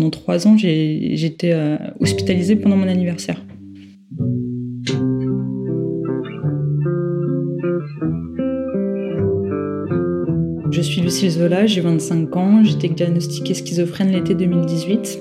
Pendant 0.00 0.08
trois 0.08 0.46
ans, 0.46 0.56
j'étais 0.56 1.52
euh, 1.52 1.76
hospitalisée 2.00 2.56
pendant 2.56 2.76
mon 2.78 2.88
anniversaire. 2.88 3.44
Je 10.70 10.80
suis 10.80 11.02
Lucille 11.02 11.28
Zola, 11.28 11.66
j'ai 11.66 11.82
25 11.82 12.34
ans, 12.34 12.64
j'étais 12.64 12.88
diagnostiquée 12.88 13.52
schizophrène 13.52 14.10
l'été 14.10 14.34
2018. 14.34 15.20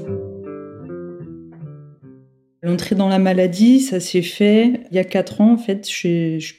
L'entrée 2.64 2.96
dans 2.96 3.10
la 3.10 3.20
maladie, 3.20 3.82
ça 3.82 4.00
s'est 4.00 4.22
fait 4.22 4.80
il 4.92 4.96
y 4.96 5.00
a 5.00 5.04
4 5.04 5.42
ans 5.42 5.52
en 5.52 5.58
fait. 5.58 5.90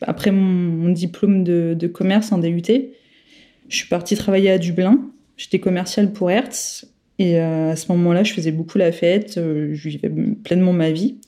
après 0.03 0.31
mon, 0.31 0.91
diplôme 0.91 1.43
de, 1.43 1.75
de, 1.75 1.87
commerce 1.87 2.33
en 2.33 2.37
DUT, 2.39 2.61
je 3.69 3.75
suis 3.75 3.89
partie 3.89 4.15
travailler 4.15 4.51
à 4.51 4.59
Dublin. 4.59 5.11
J'étais 5.39 5.59
commerciale 5.59 6.13
pour 6.13 6.31
Hertz 6.31 6.87
et 7.21 7.39
euh, 7.39 7.73
à 7.73 7.77
ce 7.77 7.93
moment-là, 7.93 8.25
je 8.25 8.33
faisais 8.33 8.51
beaucoup 8.51 8.79
la 8.79 8.93
fête, 8.93 9.37
euh, 9.37 9.75
je 9.75 9.89
vivais 9.91 10.11
pleinement 10.43 10.73
ma 10.73 10.91
vie. 10.91 11.19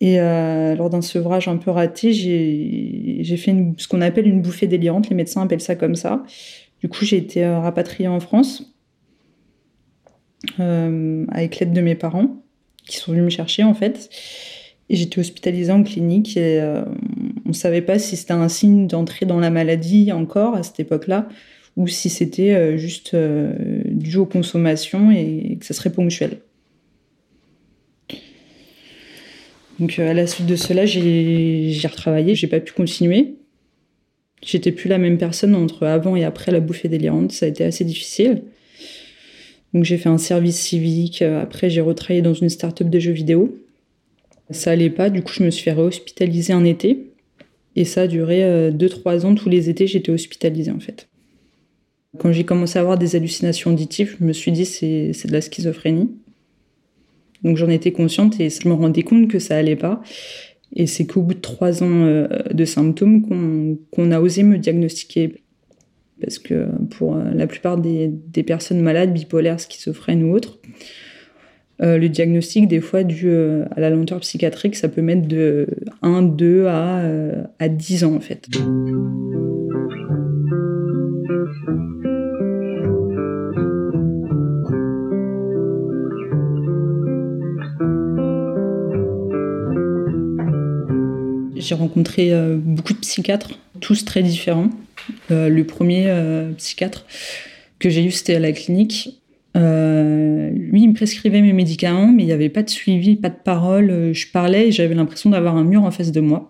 Et 0.00 0.20
euh, 0.20 0.74
lors 0.74 0.90
d'un 0.90 1.02
sevrage 1.02 1.46
un 1.46 1.56
peu 1.56 1.70
raté, 1.70 2.12
j'ai 2.12 3.36
fait 3.36 3.54
ce 3.78 3.86
qu'on 3.86 4.00
appelle 4.00 4.26
une 4.26 4.42
bouffée 4.42 4.66
délirante. 4.66 5.08
Les 5.08 5.14
médecins 5.14 5.42
appellent 5.42 5.60
ça 5.60 5.76
comme 5.76 5.94
ça. 5.94 6.24
Du 6.80 6.88
coup, 6.88 7.04
j'ai 7.04 7.16
été 7.16 7.46
rapatriée 7.46 8.08
en 8.08 8.18
France 8.18 8.74
avec 10.58 11.58
l'aide 11.58 11.72
de 11.72 11.80
mes 11.80 11.94
parents 11.94 12.42
qui 12.86 12.96
sont 12.96 13.12
venus 13.12 13.24
me 13.24 13.30
chercher 13.30 13.62
en 13.62 13.72
fait. 13.72 14.10
Et 14.90 14.96
j'étais 14.96 15.20
hospitalisée 15.20 15.72
en 15.72 15.84
clinique 15.84 16.36
et 16.36 16.60
on 17.44 17.48
ne 17.48 17.54
savait 17.54 17.82
pas 17.82 17.98
si 18.00 18.16
c'était 18.16 18.32
un 18.32 18.48
signe 18.48 18.88
d'entrée 18.88 19.26
dans 19.26 19.38
la 19.38 19.50
maladie 19.50 20.10
encore 20.12 20.56
à 20.56 20.62
cette 20.64 20.80
époque-là 20.80 21.28
ou 21.76 21.86
si 21.86 22.10
c'était 22.10 22.76
juste 22.76 23.16
dû 23.96 24.18
aux 24.18 24.26
consommations 24.26 25.10
et 25.10 25.56
que 25.58 25.66
ça 25.66 25.74
serait 25.74 25.90
ponctuel. 25.90 26.38
Donc 29.80 29.98
euh, 29.98 30.10
à 30.10 30.14
la 30.14 30.26
suite 30.26 30.46
de 30.46 30.56
cela, 30.56 30.86
j'ai 30.86 31.78
retravaillé, 31.84 32.34
j'ai 32.34 32.46
pas 32.46 32.60
pu 32.60 32.72
continuer. 32.72 33.34
J'étais 34.42 34.70
plus 34.70 34.88
la 34.88 34.98
même 34.98 35.18
personne 35.18 35.54
entre 35.54 35.86
avant 35.86 36.14
et 36.14 36.24
après 36.24 36.52
la 36.52 36.60
bouffée 36.60 36.88
délirante, 36.88 37.32
ça 37.32 37.46
a 37.46 37.48
été 37.48 37.64
assez 37.64 37.84
difficile. 37.84 38.42
Donc 39.74 39.84
j'ai 39.84 39.98
fait 39.98 40.08
un 40.08 40.18
service 40.18 40.58
civique, 40.58 41.22
après 41.22 41.68
j'ai 41.68 41.80
retravaillé 41.80 42.22
dans 42.22 42.34
une 42.34 42.48
start-up 42.48 42.88
de 42.88 42.98
jeux 42.98 43.12
vidéo. 43.12 43.58
Ça 44.50 44.70
allait 44.70 44.90
pas, 44.90 45.10
du 45.10 45.22
coup 45.22 45.32
je 45.32 45.42
me 45.42 45.50
suis 45.50 45.64
fait 45.64 45.72
réhospitaliser 45.72 46.52
un 46.52 46.64
été. 46.64 47.10
Et 47.74 47.84
ça 47.84 48.02
a 48.02 48.06
duré 48.06 48.70
2-3 48.70 49.26
ans, 49.26 49.34
tous 49.34 49.48
les 49.48 49.68
étés 49.68 49.86
j'étais 49.86 50.12
hospitalisée 50.12 50.70
en 50.70 50.80
fait. 50.80 51.08
Quand 52.18 52.32
j'ai 52.32 52.44
commencé 52.44 52.78
à 52.78 52.82
avoir 52.82 52.98
des 52.98 53.16
hallucinations 53.16 53.72
auditives, 53.72 54.16
je 54.20 54.24
me 54.24 54.32
suis 54.32 54.52
dit 54.52 54.64
c'est 54.64 55.12
c'est 55.12 55.28
de 55.28 55.32
la 55.32 55.40
schizophrénie. 55.40 56.10
Donc 57.42 57.56
j'en 57.56 57.68
étais 57.68 57.92
consciente 57.92 58.40
et 58.40 58.50
je 58.50 58.68
me 58.68 58.74
rendais 58.74 59.02
compte 59.02 59.28
que 59.28 59.38
ça 59.38 59.56
allait 59.56 59.76
pas. 59.76 60.02
Et 60.74 60.86
c'est 60.86 61.06
qu'au 61.06 61.22
bout 61.22 61.34
de 61.34 61.40
trois 61.40 61.82
ans 61.82 62.04
euh, 62.04 62.26
de 62.52 62.64
symptômes 62.64 63.22
qu'on 63.90 64.10
a 64.10 64.20
osé 64.20 64.42
me 64.42 64.58
diagnostiquer. 64.58 65.42
Parce 66.20 66.38
que 66.38 66.66
pour 66.90 67.16
euh, 67.16 67.30
la 67.34 67.46
plupart 67.46 67.78
des, 67.78 68.08
des 68.08 68.42
personnes 68.42 68.80
malades, 68.80 69.12
bipolaires, 69.12 69.60
schizophrènes 69.60 70.24
ou 70.24 70.34
autres, 70.34 70.58
euh, 71.82 71.98
le 71.98 72.08
diagnostic, 72.08 72.68
des 72.68 72.80
fois, 72.80 73.04
dû 73.04 73.30
à 73.30 73.78
la 73.78 73.90
lenteur 73.90 74.20
psychiatrique, 74.20 74.76
ça 74.76 74.88
peut 74.88 75.02
mettre 75.02 75.28
de 75.28 75.66
1, 76.00 76.22
2 76.22 76.66
à, 76.66 77.02
à 77.58 77.68
10 77.68 78.04
ans, 78.04 78.14
en 78.14 78.20
fait. 78.20 78.48
J'ai 91.56 91.74
rencontré 91.74 92.32
euh, 92.32 92.56
beaucoup 92.56 92.92
de 92.92 92.98
psychiatres, 92.98 93.58
tous 93.80 94.04
très 94.04 94.22
différents. 94.22 94.70
Euh, 95.30 95.48
le 95.48 95.64
premier 95.64 96.04
euh, 96.08 96.52
psychiatre 96.52 97.06
que 97.78 97.88
j'ai 97.88 98.04
eu, 98.04 98.10
c'était 98.10 98.34
à 98.34 98.40
la 98.40 98.52
clinique. 98.52 99.20
lui, 99.54 100.82
il 100.82 100.88
me 100.88 100.94
prescrivait 100.94 101.40
mes 101.40 101.52
médicaments, 101.52 102.08
mais 102.08 102.22
il 102.22 102.26
n'y 102.26 102.32
avait 102.32 102.48
pas 102.50 102.62
de 102.62 102.70
suivi, 102.70 103.16
pas 103.16 103.30
de 103.30 103.38
parole. 103.42 104.12
Je 104.12 104.26
parlais 104.30 104.68
et 104.68 104.72
j'avais 104.72 104.94
l'impression 104.94 105.30
d'avoir 105.30 105.56
un 105.56 105.64
mur 105.64 105.82
en 105.84 105.90
face 105.90 106.12
de 106.12 106.20
moi. 106.20 106.48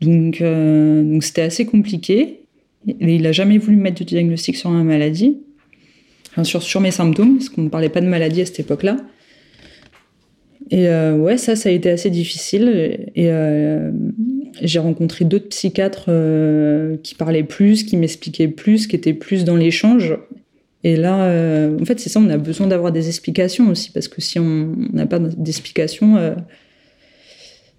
Donc, 0.00 0.42
c'était 1.20 1.42
assez 1.42 1.66
compliqué. 1.66 2.40
il 2.86 3.22
n'a 3.22 3.32
jamais 3.32 3.58
voulu 3.58 3.76
mettre 3.76 4.00
de 4.00 4.04
diagnostic 4.04 4.56
sur 4.56 4.70
ma 4.70 4.84
maladie, 4.84 5.38
enfin, 6.30 6.44
sur, 6.44 6.62
sur 6.62 6.80
mes 6.80 6.92
symptômes, 6.92 7.38
parce 7.38 7.48
qu'on 7.48 7.62
ne 7.62 7.68
parlait 7.68 7.88
pas 7.88 8.00
de 8.00 8.06
maladie 8.06 8.42
à 8.42 8.46
cette 8.46 8.60
époque-là. 8.60 8.96
Et 10.70 10.88
euh, 10.88 11.16
ouais, 11.16 11.38
ça, 11.38 11.56
ça 11.56 11.68
a 11.68 11.72
été 11.72 11.90
assez 11.90 12.10
difficile. 12.10 12.68
Et 13.14 13.30
euh, 13.30 13.90
j'ai 14.60 14.78
rencontré 14.78 15.24
d'autres 15.24 15.48
psychiatres 15.48 16.06
euh, 16.08 16.96
qui 17.02 17.14
parlaient 17.14 17.44
plus, 17.44 17.84
qui 17.84 17.96
m'expliquaient 17.96 18.48
plus, 18.48 18.86
qui 18.86 18.96
étaient 18.96 19.14
plus 19.14 19.44
dans 19.44 19.56
l'échange. 19.56 20.16
Et 20.84 20.96
là, 20.96 21.14
en 21.80 21.84
fait, 21.84 21.98
c'est 21.98 22.08
ça, 22.08 22.20
on 22.20 22.28
a 22.30 22.36
besoin 22.36 22.68
d'avoir 22.68 22.92
des 22.92 23.08
explications 23.08 23.68
aussi, 23.68 23.90
parce 23.90 24.06
que 24.06 24.20
si 24.20 24.38
on 24.38 24.76
n'a 24.92 25.06
pas 25.06 25.18
d'explications, 25.18 26.36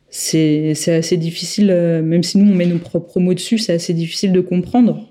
c'est 0.10 0.74
assez 0.88 1.16
difficile, 1.16 1.68
même 2.04 2.24
si 2.24 2.38
nous, 2.38 2.52
on 2.52 2.54
met 2.54 2.66
nos 2.66 2.78
propres 2.78 3.22
mots 3.22 3.34
dessus, 3.34 3.58
c'est 3.58 3.72
assez 3.72 3.94
difficile 3.94 4.34
de 4.34 4.42
comprendre. 4.42 5.10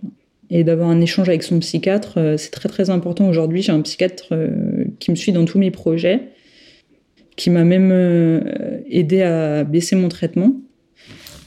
Et 0.51 0.65
d'avoir 0.65 0.91
un 0.91 1.01
échange 1.01 1.31
avec 1.31 1.43
son 1.43 1.59
psychiatre, 1.61 2.19
c'est 2.37 2.51
très 2.51 2.69
très 2.69 2.91
important 2.91 3.27
aujourd'hui. 3.27 3.63
J'ai 3.63 3.73
un 3.73 3.81
psychiatre 3.81 4.35
qui 4.99 5.11
me 5.11 5.17
suit 5.17 5.33
dans 5.33 5.47
tous 5.47 5.59
mes 5.59 5.71
projets 5.71 6.21
qui 7.39 7.51
m'a 7.51 7.65
même 7.65 7.91
euh, 7.93 8.81
aidé 8.91 9.23
à 9.23 9.63
baisser 9.63 9.95
mon 9.95 10.09
traitement. 10.09 10.57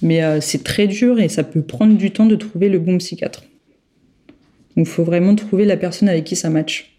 Mais 0.02 0.24
euh, 0.24 0.40
c'est 0.41 0.63
très 0.63 0.88
dur 0.88 1.19
et 1.19 1.28
ça 1.28 1.44
peut 1.44 1.62
prendre 1.62 1.96
du 1.96 2.09
temps 2.09 2.25
de 2.25 2.35
trouver 2.35 2.69
le 2.69 2.79
bon 2.79 2.97
psychiatre. 2.97 3.44
Donc 4.75 4.88
il 4.88 4.91
faut 4.91 5.03
vraiment 5.03 5.35
trouver 5.35 5.66
la 5.66 5.78
personne 5.78 6.07
avec 6.07 6.24
qui 6.24 6.38
ça 6.38 6.50
match. 6.50 6.97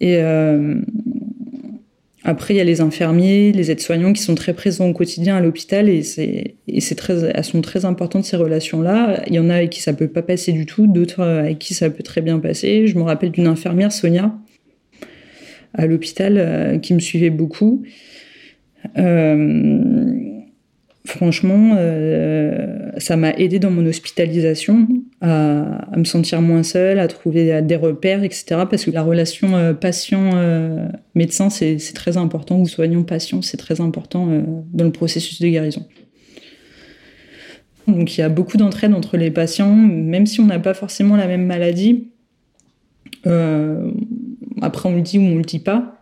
Et 0.00 0.16
euh, 0.16 0.80
après, 2.24 2.54
il 2.54 2.56
y 2.56 2.60
a 2.60 2.64
les 2.64 2.80
infirmiers, 2.80 3.52
les 3.52 3.70
aides-soignants 3.70 4.14
qui 4.14 4.22
sont 4.22 4.34
très 4.34 4.54
présents 4.54 4.88
au 4.88 4.94
quotidien 4.94 5.36
à 5.36 5.40
l'hôpital 5.40 5.90
et, 5.90 6.02
c'est, 6.02 6.94
très, 6.96 7.30
elles 7.34 7.44
sont 7.44 7.60
très 7.60 7.84
importantes 7.84 8.24
ces 8.24 8.36
relations-là. 8.36 9.22
Il 9.26 9.34
y 9.34 9.38
en 9.38 9.50
a 9.50 9.56
avec 9.56 9.70
qui 9.70 9.82
ça 9.82 9.92
peut 9.92 10.08
pas 10.08 10.22
passer 10.22 10.52
du 10.52 10.64
tout, 10.64 10.86
d'autres 10.86 11.20
avec 11.20 11.58
qui 11.58 11.74
ça 11.74 11.90
peut 11.90 12.02
très 12.02 12.22
bien 12.22 12.38
passer. 12.38 12.86
Je 12.86 12.96
me 12.96 13.02
rappelle 13.02 13.30
d'une 13.30 13.46
infirmière, 13.46 13.92
Sonia, 13.92 14.34
à 15.74 15.86
l'hôpital 15.86 16.36
euh, 16.38 16.78
qui 16.78 16.94
me 16.94 17.00
suivait 17.00 17.30
beaucoup. 17.30 17.82
Euh, 18.98 20.12
franchement, 21.06 21.76
euh, 21.78 22.90
ça 22.98 23.16
m'a 23.16 23.32
aidé 23.32 23.58
dans 23.58 23.70
mon 23.70 23.84
hospitalisation 23.86 24.86
à, 25.20 25.90
me 25.96 26.04
sentir 26.04 26.40
moins 26.40 26.62
seule, 26.62 26.98
à 26.98 27.08
trouver 27.08 27.62
des 27.62 27.76
repères, 27.76 28.22
etc. 28.22 28.44
Parce 28.70 28.84
que 28.84 28.90
la 28.90 29.02
relation 29.02 29.74
patient-médecin, 29.74 31.50
c'est 31.50 31.78
très 31.94 32.16
important, 32.16 32.58
ou 32.60 32.66
soignant-patient, 32.66 33.42
c'est 33.42 33.56
très 33.56 33.80
important 33.80 34.28
dans 34.72 34.84
le 34.84 34.92
processus 34.92 35.40
de 35.40 35.48
guérison. 35.48 35.86
Donc 37.86 38.16
il 38.16 38.20
y 38.20 38.24
a 38.24 38.28
beaucoup 38.28 38.56
d'entraide 38.56 38.94
entre 38.94 39.16
les 39.16 39.30
patients, 39.30 39.74
même 39.74 40.26
si 40.26 40.40
on 40.40 40.46
n'a 40.46 40.58
pas 40.58 40.74
forcément 40.74 41.16
la 41.16 41.26
même 41.26 41.46
maladie. 41.46 42.08
Après, 44.64 44.88
on 44.88 44.96
le 44.96 45.02
dit 45.02 45.18
ou 45.18 45.22
on 45.22 45.36
le 45.36 45.42
dit 45.42 45.58
pas. 45.58 46.00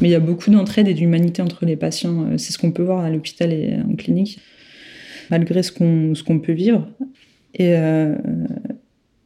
Mais 0.00 0.08
il 0.08 0.10
y 0.10 0.16
a 0.16 0.20
beaucoup 0.20 0.50
d'entraide 0.50 0.88
et 0.88 0.94
d'humanité 0.94 1.40
entre 1.40 1.64
les 1.64 1.76
patients. 1.76 2.26
Euh, 2.26 2.38
c'est 2.38 2.52
ce 2.52 2.58
qu'on 2.58 2.72
peut 2.72 2.82
voir 2.82 3.04
à 3.04 3.10
l'hôpital 3.10 3.52
et 3.52 3.76
en 3.88 3.94
clinique, 3.94 4.40
malgré 5.30 5.62
ce 5.62 5.72
qu'on 5.72 6.38
peut 6.40 6.52
vivre. 6.52 6.88
Et 7.54 7.76
euh, 7.76 8.16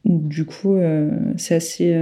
du 0.05 0.45
coup, 0.45 0.75
euh, 0.75 1.09
c'est 1.37 1.55
assez, 1.55 1.95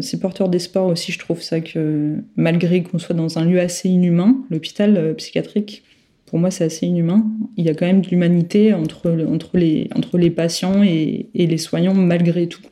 c'est 0.00 0.18
porteur 0.18 0.48
d'espoir 0.48 0.86
aussi, 0.86 1.12
je 1.12 1.18
trouve 1.18 1.42
ça 1.42 1.60
que 1.60 2.16
malgré 2.36 2.82
qu'on 2.82 2.98
soit 2.98 3.14
dans 3.14 3.38
un 3.38 3.44
lieu 3.44 3.60
assez 3.60 3.90
inhumain, 3.90 4.44
l'hôpital 4.50 5.14
psychiatrique, 5.16 5.82
pour 6.24 6.38
moi, 6.38 6.50
c'est 6.50 6.64
assez 6.64 6.86
inhumain. 6.86 7.24
Il 7.56 7.64
y 7.66 7.68
a 7.68 7.74
quand 7.74 7.86
même 7.86 8.00
de 8.00 8.08
l'humanité 8.08 8.72
entre, 8.72 9.10
entre, 9.28 9.58
les, 9.58 9.88
entre 9.94 10.18
les 10.18 10.30
patients 10.30 10.82
et, 10.82 11.28
et 11.34 11.46
les 11.46 11.58
soignants 11.58 11.94
malgré 11.94 12.48
tout. 12.48 12.62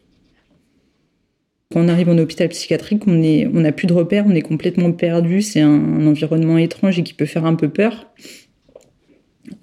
Quand 1.74 1.80
on 1.80 1.88
arrive 1.88 2.08
en 2.08 2.18
hôpital 2.18 2.48
psychiatrique, 2.50 3.02
on 3.08 3.10
n'a 3.14 3.72
plus 3.72 3.88
de 3.88 3.92
repères, 3.92 4.26
on 4.28 4.30
est 4.30 4.42
complètement 4.42 4.92
perdu. 4.92 5.42
C'est 5.42 5.60
un, 5.60 6.06
environnement 6.06 6.56
étrange 6.56 7.00
et 7.00 7.02
qui 7.02 7.14
peut 7.14 7.26
faire 7.26 7.46
un 7.46 7.56
peu 7.56 7.68
peur. 7.68 8.12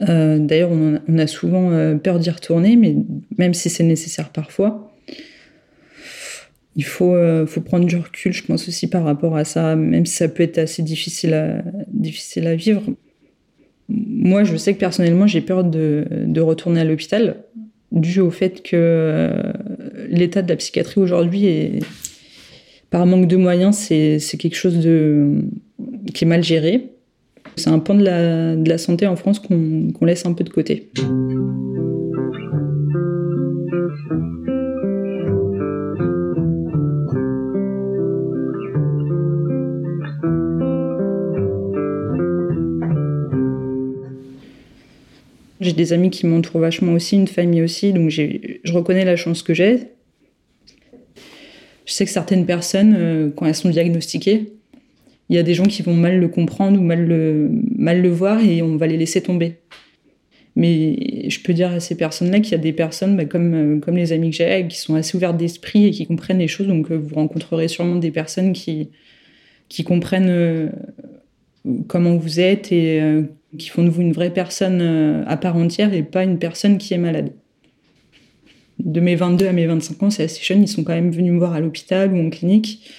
Euh, 0.10 0.38
d'ailleurs, 0.38 0.72
on, 0.72 1.18
a 1.18 1.26
souvent 1.26 1.72
euh, 1.72 1.96
peur 1.96 2.20
d'y 2.20 2.30
retourner, 2.30 2.76
mais 2.76 2.98
même 3.38 3.54
si 3.54 3.70
c'est 3.70 3.86
nécessaire 3.86 4.30
parfois, 4.34 4.94
il 6.76 6.84
faut, 6.84 7.16
euh, 7.16 7.46
faut, 7.48 7.62
prendre 7.62 7.86
du 7.86 7.96
recul, 7.96 8.34
je 8.34 8.44
pense 8.44 8.68
aussi 8.68 8.90
par 8.90 9.06
rapport 9.06 9.38
à 9.38 9.46
ça, 9.46 9.78
même 9.78 10.06
si 10.06 10.16
ça 10.16 10.28
peut 10.28 10.44
être 10.44 10.58
assez 10.58 10.84
difficile 10.84 11.34
à, 11.34 12.56
vivre. 12.56 12.84
Moi, 13.88 14.44
je 14.44 14.58
sais 14.58 14.74
que 14.74 14.80
personnellement, 14.80 15.28
j'ai 15.28 15.40
peur 15.40 15.64
de, 15.64 16.06
retourner 16.42 16.82
à 16.82 16.84
l'hôpital, 16.84 17.46
dû 17.94 18.20
au 18.20 18.32
fait 18.32 18.62
que 18.64 19.32
l'état 20.10 20.42
de 20.42 20.50
la 20.50 20.58
psychiatrie 20.58 21.00
aujourd'hui 21.00 21.46
est 21.46 21.80
par 22.92 23.06
manque 23.06 23.28
de 23.28 23.38
moyens, 23.38 23.78
c'est 23.78 24.38
quelque 24.38 24.56
chose 24.56 24.78
qui 26.14 26.24
est 26.24 26.28
mal 26.28 26.44
géré. 26.44 26.90
C'est 27.56 27.70
un 27.70 27.80
pan 27.80 27.96
de 27.96 28.04
la, 28.04 28.56
de 28.56 28.70
la 28.70 28.78
santé 28.78 29.08
en 29.08 29.16
France 29.16 29.40
qu'on 29.40 30.06
laisse 30.06 30.26
un 30.26 30.34
peu 30.34 30.44
de 30.44 30.50
côté. 30.50 30.92
J'ai 45.62 45.74
des 45.74 45.94
amis 45.94 46.10
qui 46.10 46.28
m'entourent 46.28 46.60
vachement 46.60 46.92
aussi, 46.92 47.16
une 47.16 47.28
famille 47.28 47.62
aussi, 47.62 47.94
donc 47.94 48.10
je 48.10 48.74
reconnais 48.74 49.06
la 49.06 49.16
chance 49.16 49.44
que 49.44 49.54
j'ai. 49.54 49.92
Je 51.92 51.98
sais 51.98 52.06
que 52.06 52.12
certaines 52.12 52.46
personnes, 52.46 52.96
euh, 52.98 53.32
quand 53.36 53.46
elles 53.46 53.54
sont 53.54 53.70
diagnostiquées, 53.70 54.54
il 55.28 55.36
y 55.36 55.38
a 55.38 55.44
des 55.44 55.54
gens 55.54 55.66
qui 55.66 55.82
vont 55.82 55.94
mal 55.94 56.22
le 56.22 56.30
comprendre 56.30 56.80
ou 56.80 56.82
mal 56.82 57.06
le, 57.06 58.10
voir 58.10 58.42
et 58.42 58.62
on 58.62 58.78
va 58.78 58.88
les 58.88 58.96
laisser 58.96 59.22
tomber. 59.22 59.58
Mais 60.56 61.30
je 61.30 61.42
peux 61.42 61.52
dire 61.52 61.70
à 61.70 61.82
ces 61.82 61.98
personnes-là 61.98 62.40
qu'il 62.40 62.54
y 62.54 62.56
a 62.56 62.60
des 62.60 62.72
personnes 62.72 63.18
bah, 63.18 63.26
comme, 63.26 63.54
euh, 63.54 63.80
comme 63.82 63.98
les 63.98 64.14
amis 64.14 64.30
que 64.30 64.38
j'ai, 64.38 64.66
qui 64.70 64.78
sont 64.78 64.96
assez 64.96 65.18
ouvertes 65.18 65.36
d'esprit 65.36 65.86
et 65.86 65.92
qui 65.92 66.08
comprennent 66.08 66.40
les 66.40 66.48
choses. 66.48 66.68
Donc 66.68 66.90
euh, 66.92 66.96
vous 66.96 67.16
rencontrerez 67.16 67.68
sûrement 67.68 67.98
des 67.98 68.12
personnes 68.12 68.54
qui, 68.54 68.90
comprennent 69.84 70.72
comment 71.90 72.16
vous 72.16 72.40
êtes 72.40 72.72
et 72.72 73.02
qui 73.58 73.68
font 73.68 73.84
de 73.84 73.90
vous 73.90 74.02
une 74.02 74.14
vraie 74.14 74.34
personne 74.34 75.26
à 75.28 75.36
part 75.36 75.58
entière 75.58 75.94
et 75.94 76.04
pas 76.04 76.24
une 76.24 76.40
personne 76.40 76.78
qui 76.78 76.94
est 76.94 76.98
malade. 76.98 77.32
De 78.84 79.00
mes 79.00 79.16
22 79.16 79.48
à 79.48 79.52
mes 79.52 79.68
25 79.68 80.04
ans, 80.04 80.10
c'est 80.10 80.24
assez 80.24 80.44
jeune, 80.44 80.64
ils 80.64 80.68
sont 80.68 80.84
quand 80.84 80.94
même 80.94 81.12
venus 81.12 81.34
me 81.34 81.38
voir 81.38 81.54
à 81.54 81.60
l'hôpital 81.60 82.14
ou 82.14 82.26
en 82.26 82.30
clinique. 82.30 82.90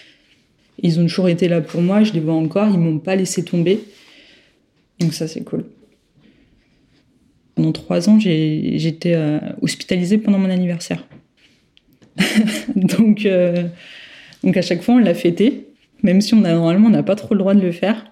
Ils 0.83 1.01
ont 1.01 1.03
toujours 1.03 1.29
été 1.29 1.49
là 1.49 1.61
pour 1.61 1.83
moi, 1.83 2.05
je 2.05 2.13
les 2.13 2.21
vois 2.21 2.35
encore, 2.35 2.69
ils 2.73 2.79
m'ont 2.79 2.99
pas 2.99 3.17
laissé 3.17 3.45
tomber. 3.45 3.81
Donc 5.01 5.13
ça, 5.13 5.27
c'est 5.27 5.43
cool. 5.43 5.65
Pendant 7.55 7.73
trois 7.73 8.09
ans, 8.09 8.19
j'étais 8.19 9.15
euh, 9.15 9.39
hospitalisée 9.61 10.19
pendant 10.19 10.39
mon 10.39 10.51
anniversaire. 10.51 11.07
donc, 12.77 13.27
euh, 13.27 13.67
donc 14.45 14.57
à 14.57 14.63
chaque 14.63 14.83
fois, 14.83 14.95
on 14.95 14.99
l'a 14.99 15.15
fêté, 15.15 15.67
même 16.03 16.21
si 16.21 16.35
on 16.35 16.45
a, 16.45 16.53
normalement 16.53 16.89
on 16.89 16.93
n'a 16.93 17.03
pas 17.03 17.17
trop 17.17 17.35
le 17.35 17.39
droit 17.39 17.55
de 17.55 17.61
le 17.61 17.73
faire 17.73 18.12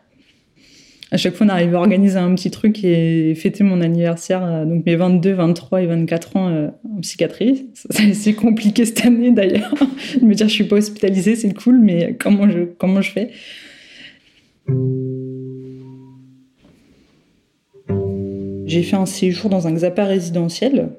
à 1.12 1.16
chaque 1.16 1.34
fois, 1.34 1.46
on 1.46 1.50
arrive 1.50 1.74
à 1.74 1.78
organiser 1.78 2.18
un 2.18 2.32
petit 2.36 2.50
truc 2.50 2.84
et 2.84 3.34
fêter 3.34 3.64
mon 3.64 3.80
anniversaire, 3.80 4.44
euh, 4.44 4.64
donc 4.64 4.86
mes 4.86 4.94
22, 4.94 5.32
23 5.32 5.82
et 5.82 5.86
24 5.86 6.36
ans 6.36 6.48
euh, 6.48 6.68
en 6.84 7.00
psychiatrie. 7.00 7.66
C'est 8.12 8.34
compliqué 8.34 8.84
cette 8.84 9.04
année 9.04 9.32
d'ailleurs. 9.32 9.74
de 10.20 10.24
me 10.24 10.34
dire, 10.34 10.48
je 10.48 10.52
suis 10.52 10.64
pas 10.64 10.76
hospitalisée, 10.76 11.34
c'est 11.34 11.52
cool, 11.52 11.80
mais 11.80 12.16
comment 12.18 12.48
je, 12.48 12.60
comment 12.78 13.02
je 13.02 13.10
fais? 13.10 13.30
J'ai 18.66 18.84
fait 18.84 18.96
un 18.96 19.06
séjour 19.06 19.50
dans 19.50 19.66
un 19.66 19.72
XAPA 19.72 20.04
résidentiel. 20.04 20.90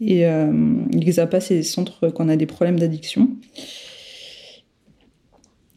Et 0.00 0.26
euh, 0.26 0.50
XAPA, 0.94 1.40
c'est 1.40 1.56
des 1.56 1.62
centres 1.62 2.08
quand 2.08 2.24
on 2.24 2.28
a 2.30 2.36
des 2.36 2.46
problèmes 2.46 2.80
d'addiction. 2.80 3.28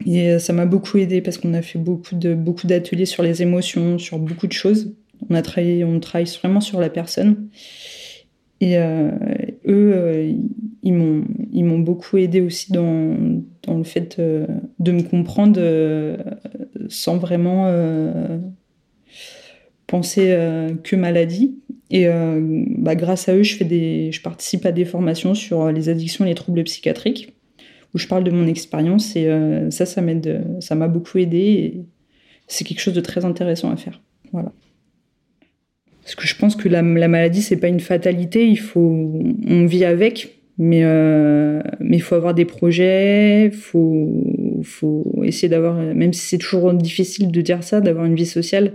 Et 0.05 0.29
euh, 0.29 0.39
ça 0.39 0.53
m'a 0.53 0.65
beaucoup 0.65 0.97
aidé 0.97 1.21
parce 1.21 1.37
qu'on 1.37 1.53
a 1.53 1.61
fait 1.61 1.79
beaucoup 1.79 2.15
de 2.15 2.33
beaucoup 2.35 2.67
d'ateliers 2.67 3.05
sur 3.05 3.23
les 3.23 3.41
émotions, 3.41 3.97
sur 3.97 4.19
beaucoup 4.19 4.47
de 4.47 4.53
choses. 4.53 4.95
On 5.29 5.35
a 5.35 5.41
travaillé, 5.41 5.83
on 5.83 5.99
travaille 5.99 6.27
vraiment 6.41 6.61
sur 6.61 6.79
la 6.79 6.89
personne. 6.89 7.49
Et 8.61 8.77
euh, 8.77 9.11
eux, 9.67 9.93
euh, 9.95 10.33
ils 10.83 10.93
m'ont 10.93 11.25
ils 11.51 11.65
m'ont 11.65 11.79
beaucoup 11.79 12.17
aidé 12.17 12.41
aussi 12.41 12.71
dans, 12.71 13.17
dans 13.63 13.77
le 13.77 13.83
fait 13.83 14.19
de 14.19 14.91
me 14.91 15.01
comprendre 15.01 15.59
sans 16.89 17.17
vraiment 17.17 17.71
penser 19.87 20.37
que 20.83 20.95
maladie. 20.95 21.59
Et 21.89 22.07
bah, 22.77 22.95
grâce 22.95 23.29
à 23.29 23.35
eux, 23.35 23.43
je 23.43 23.55
fais 23.55 23.65
des 23.65 24.11
je 24.11 24.21
participe 24.21 24.65
à 24.65 24.71
des 24.71 24.85
formations 24.85 25.33
sur 25.33 25.71
les 25.71 25.89
addictions 25.89 26.25
et 26.25 26.29
les 26.29 26.35
troubles 26.35 26.63
psychiatriques 26.63 27.34
où 27.95 27.97
je 27.97 28.07
parle 28.07 28.25
de 28.25 28.31
mon 28.31 28.45
expérience 28.45 29.15
et 29.15 29.27
euh, 29.27 29.71
ça, 29.71 29.85
ça 29.85 30.01
m'a 30.01 30.87
beaucoup 30.87 31.17
aidé 31.17 31.37
et 31.37 31.85
c'est 32.45 32.65
quelque 32.65 32.81
chose 32.81 32.93
de 32.93 33.01
très 33.01 33.23
intéressant 33.23 33.71
à 33.71 33.77
faire. 33.77 34.01
Voilà. 34.33 34.51
Parce 36.03 36.15
que 36.15 36.27
je 36.27 36.35
pense 36.35 36.55
que 36.57 36.67
la, 36.67 36.81
la 36.81 37.07
maladie, 37.07 37.41
c'est 37.41 37.55
pas 37.55 37.69
une 37.69 37.79
fatalité, 37.79 38.47
il 38.47 38.59
faut, 38.59 39.23
on 39.47 39.65
vit 39.65 39.85
avec, 39.85 40.41
mais 40.57 40.81
euh, 40.83 41.61
mais 41.79 41.97
il 41.97 42.01
faut 42.01 42.15
avoir 42.15 42.33
des 42.33 42.45
projets, 42.45 43.49
faut 43.51 44.61
faut 44.63 45.21
essayer 45.23 45.49
d'avoir, 45.49 45.75
même 45.75 46.13
si 46.13 46.27
c'est 46.27 46.37
toujours 46.37 46.73
difficile 46.73 47.31
de 47.31 47.41
dire 47.41 47.63
ça, 47.63 47.81
d'avoir 47.81 48.05
une 48.05 48.15
vie 48.15 48.25
sociale. 48.25 48.73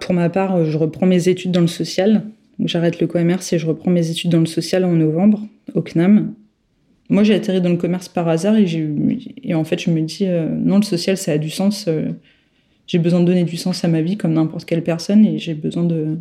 Pour 0.00 0.14
ma 0.14 0.30
part, 0.30 0.64
je 0.64 0.78
reprends 0.78 1.06
mes 1.06 1.28
études 1.28 1.50
dans 1.50 1.60
le 1.60 1.66
social. 1.66 2.22
J'arrête 2.60 3.00
le 3.00 3.08
commerce 3.08 3.52
et 3.52 3.58
je 3.58 3.66
reprends 3.66 3.90
mes 3.90 4.10
études 4.10 4.30
dans 4.30 4.40
le 4.40 4.46
social 4.46 4.84
en 4.84 4.92
novembre 4.92 5.42
au 5.74 5.82
CNAM. 5.82 6.34
Moi, 7.14 7.22
j'ai 7.22 7.34
atterri 7.34 7.60
dans 7.60 7.70
le 7.70 7.76
commerce 7.76 8.08
par 8.08 8.26
hasard 8.26 8.56
et, 8.56 8.66
et 9.44 9.54
en 9.54 9.62
fait, 9.62 9.80
je 9.80 9.88
me 9.88 10.00
dis, 10.00 10.26
euh, 10.26 10.48
non, 10.48 10.78
le 10.78 10.82
social, 10.82 11.16
ça 11.16 11.30
a 11.30 11.38
du 11.38 11.48
sens. 11.48 11.84
Euh, 11.86 12.08
j'ai 12.88 12.98
besoin 12.98 13.20
de 13.20 13.24
donner 13.24 13.44
du 13.44 13.56
sens 13.56 13.84
à 13.84 13.88
ma 13.88 14.02
vie 14.02 14.16
comme 14.16 14.32
n'importe 14.32 14.64
quelle 14.64 14.82
personne 14.82 15.24
et 15.24 15.38
j'ai 15.38 15.54
besoin 15.54 15.84
de, 15.84 16.18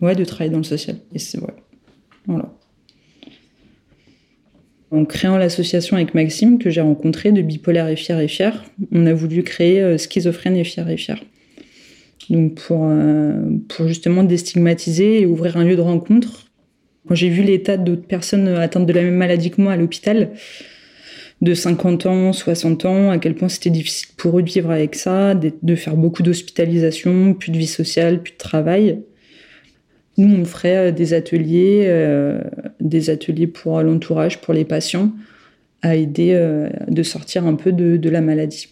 ouais, 0.00 0.14
de 0.14 0.24
travailler 0.24 0.50
dans 0.50 0.56
le 0.56 0.64
social. 0.64 0.96
Et 1.12 1.18
c'est. 1.18 1.38
Voilà. 2.26 2.54
En 4.90 5.04
créant 5.04 5.36
l'association 5.36 5.96
avec 5.96 6.14
Maxime, 6.14 6.58
que 6.58 6.70
j'ai 6.70 6.80
rencontré 6.80 7.30
de 7.30 7.42
Bipolaire 7.42 7.88
et 7.88 7.96
Fier 7.96 8.18
et 8.18 8.28
Fier, 8.28 8.64
on 8.92 9.04
a 9.04 9.12
voulu 9.12 9.42
créer 9.42 9.82
euh, 9.82 9.98
Schizophrène 9.98 10.56
et 10.56 10.64
Fier 10.64 10.88
et 10.88 10.96
Fier. 10.96 11.22
Donc 12.30 12.54
pour, 12.54 12.90
pour 13.68 13.88
justement 13.88 14.24
déstigmatiser 14.24 15.20
et 15.20 15.26
ouvrir 15.26 15.58
un 15.58 15.64
lieu 15.64 15.76
de 15.76 15.82
rencontre 15.82 16.51
quand 17.06 17.14
j'ai 17.14 17.28
vu 17.28 17.42
l'état 17.42 17.76
d'autres 17.76 18.06
personnes 18.06 18.48
atteintes 18.48 18.86
de 18.86 18.92
la 18.92 19.02
même 19.02 19.16
maladie 19.16 19.50
que 19.50 19.60
moi 19.60 19.72
à 19.72 19.76
l'hôpital, 19.76 20.30
de 21.40 21.54
50 21.54 22.06
ans, 22.06 22.32
60 22.32 22.84
ans, 22.84 23.10
à 23.10 23.18
quel 23.18 23.34
point 23.34 23.48
c'était 23.48 23.70
difficile 23.70 24.10
pour 24.16 24.38
eux 24.38 24.42
de 24.42 24.48
vivre 24.48 24.70
avec 24.70 24.94
ça, 24.94 25.34
de 25.34 25.74
faire 25.74 25.96
beaucoup 25.96 26.22
d'hospitalisation, 26.22 27.34
plus 27.34 27.50
de 27.50 27.58
vie 27.58 27.66
sociale, 27.66 28.22
plus 28.22 28.32
de 28.32 28.38
travail. 28.38 29.00
Nous, 30.18 30.34
on 30.34 30.44
ferait 30.44 30.76
euh, 30.76 30.92
des 30.92 31.14
ateliers, 31.14 31.84
euh, 31.86 32.40
des 32.80 33.10
ateliers 33.10 33.46
pour 33.46 33.80
l'entourage, 33.80 34.40
pour 34.40 34.52
les 34.54 34.64
patients, 34.64 35.10
à 35.80 35.96
aider 35.96 36.32
euh, 36.32 36.68
de 36.88 37.02
sortir 37.02 37.46
un 37.46 37.54
peu 37.54 37.72
de, 37.72 38.08
la 38.10 38.20
maladie. 38.20 38.68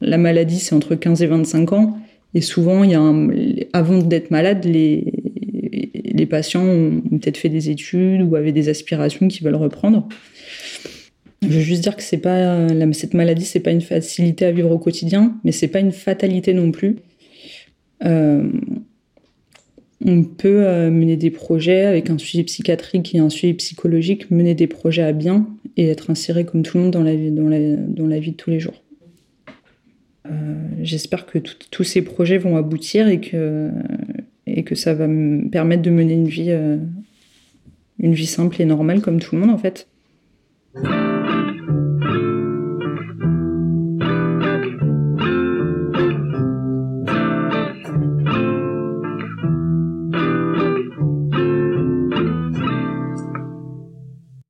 La 0.00 0.18
maladie, 0.18 0.58
c'est 0.58 0.74
entre 0.74 0.94
15 0.94 1.22
et 1.22 1.26
25 1.26 1.72
ans, 1.72 1.98
et 2.34 2.40
souvent, 2.40 2.84
il 2.84 2.90
y 2.90 2.94
a 2.94 3.00
avant 3.72 3.98
d'être 3.98 4.30
malade, 4.30 4.64
les, 4.64 5.12
les 6.12 6.26
patients 6.26 6.64
ont 6.64 7.00
peut-être 7.00 7.36
fait 7.36 7.48
des 7.48 7.70
études 7.70 8.22
ou 8.22 8.36
avaient 8.36 8.52
des 8.52 8.68
aspirations 8.68 9.28
qui 9.28 9.42
veulent 9.42 9.56
reprendre. 9.56 10.08
Je 11.42 11.48
veux 11.48 11.60
juste 11.60 11.82
dire 11.82 11.96
que 11.96 12.02
c'est 12.02 12.18
pas 12.18 12.68
cette 12.92 13.14
maladie, 13.14 13.44
c'est 13.44 13.60
pas 13.60 13.70
une 13.70 13.80
facilité 13.80 14.46
à 14.46 14.52
vivre 14.52 14.70
au 14.70 14.78
quotidien, 14.78 15.36
mais 15.44 15.52
c'est 15.52 15.68
pas 15.68 15.80
une 15.80 15.92
fatalité 15.92 16.54
non 16.54 16.72
plus. 16.72 16.96
Euh, 18.04 18.50
on 20.04 20.24
peut 20.24 20.66
euh, 20.66 20.90
mener 20.90 21.16
des 21.16 21.30
projets 21.30 21.84
avec 21.84 22.10
un 22.10 22.18
suivi 22.18 22.44
psychiatrique 22.44 23.14
et 23.14 23.18
un 23.18 23.30
suivi 23.30 23.54
psychologique, 23.54 24.30
mener 24.30 24.54
des 24.54 24.66
projets 24.66 25.02
à 25.02 25.12
bien 25.12 25.46
et 25.76 25.88
être 25.88 26.10
inséré 26.10 26.44
comme 26.44 26.62
tout 26.62 26.76
le 26.78 26.84
monde 26.84 26.92
dans 26.92 27.02
la 27.02 27.14
vie, 27.14 27.30
dans 27.30 27.48
la 27.48 28.18
vie 28.18 28.32
de 28.32 28.36
tous 28.36 28.50
les 28.50 28.60
jours. 28.60 28.82
Euh, 30.30 30.54
j'espère 30.82 31.26
que 31.26 31.38
tous 31.38 31.84
ces 31.84 32.02
projets 32.02 32.38
vont 32.38 32.56
aboutir 32.56 33.08
et 33.08 33.20
que, 33.20 33.70
et 34.56 34.64
que 34.64 34.74
ça 34.74 34.94
va 34.94 35.06
me 35.06 35.48
permettre 35.48 35.82
de 35.82 35.90
mener 35.90 36.14
une 36.14 36.28
vie, 36.28 36.50
euh, 36.50 36.78
une 38.00 38.14
vie 38.14 38.26
simple 38.26 38.60
et 38.60 38.64
normale 38.64 39.02
comme 39.02 39.20
tout 39.20 39.36
le 39.36 39.42
monde 39.42 39.50
en 39.50 39.58
fait. 39.58 39.86